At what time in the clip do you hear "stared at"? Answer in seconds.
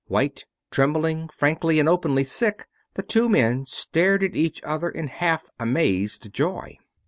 3.67-4.35